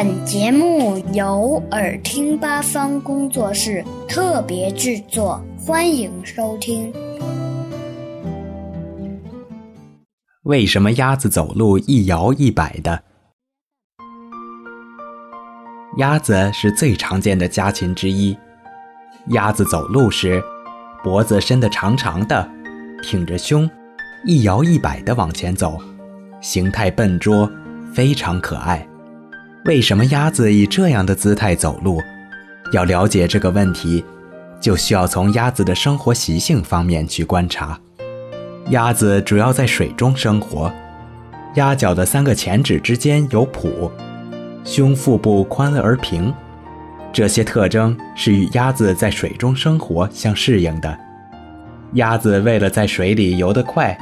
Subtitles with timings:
[0.00, 6.92] 本节目由耳听八方工作室特别制作，欢迎收听。
[10.44, 13.02] 为什么鸭子走路一摇一摆的？
[15.96, 18.38] 鸭子是最常见的家禽之一。
[19.30, 20.40] 鸭子走路时，
[21.02, 22.48] 脖子伸得长长的，
[23.02, 23.68] 挺着胸，
[24.24, 25.76] 一摇一摆地往前走，
[26.40, 27.50] 形态笨拙，
[27.92, 28.87] 非常可爱。
[29.68, 32.02] 为什么鸭子以这样的姿态走路？
[32.72, 34.02] 要了解这个问题，
[34.58, 37.78] 就需要从鸭子的生活习性方面去观察。
[38.70, 40.72] 鸭子主要在水中生活，
[41.56, 43.90] 鸭脚的三个前趾之间有蹼，
[44.64, 46.32] 胸腹部宽而平，
[47.12, 50.98] 这些特征是与鸭子在水中生活相适应的。
[51.92, 53.94] 鸭子为了在水里游得快，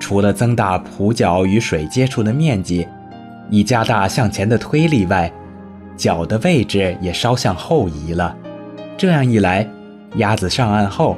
[0.00, 2.84] 除了增大蹼脚与水接触的面积，
[3.50, 5.32] 以加大向前的推力外，
[5.96, 8.36] 脚的位置也稍向后移了。
[8.96, 9.68] 这样一来，
[10.16, 11.16] 鸭子上岸后，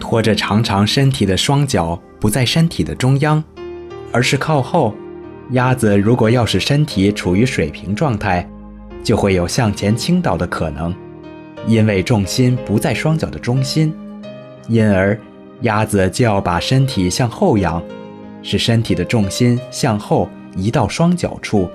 [0.00, 2.00] 拖着长长身体的双脚。
[2.18, 3.44] 不在身体的中央，
[4.10, 4.94] 而是靠后。
[5.50, 8.48] 鸭子如果要使身体处于水平状态，
[9.04, 10.92] 就会有向前倾倒的可能，
[11.68, 13.94] 因为重心不在双脚的中心，
[14.66, 15.16] 因而
[15.60, 17.80] 鸭子就要把身体向后仰，
[18.42, 21.68] 使身体的重心向后移到双脚处，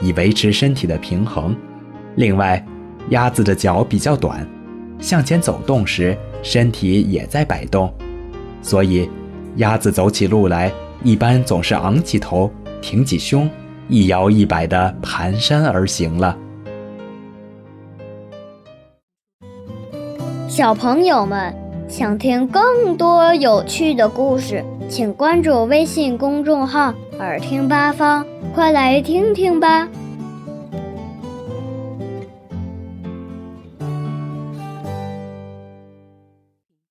[0.00, 1.54] 以维持身体的平衡。
[2.16, 2.64] 另外，
[3.10, 4.44] 鸭子的脚比较短，
[4.98, 7.92] 向前走动时身体也在摆动，
[8.62, 9.08] 所以。
[9.56, 10.72] 鸭子走起路来，
[11.04, 13.46] 一般总是昂起头，挺起胸，
[13.86, 16.34] 一摇一摆地蹒跚而行了。
[20.48, 21.54] 小朋友们
[21.86, 29.88] 想听更多有趣的故事，请关注微信公众号“耳听八方”，快来听听吧。